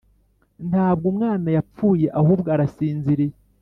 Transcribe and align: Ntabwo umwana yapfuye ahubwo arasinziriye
Ntabwo 0.69 1.05
umwana 1.11 1.47
yapfuye 1.57 2.07
ahubwo 2.19 2.47
arasinziriye 2.55 3.35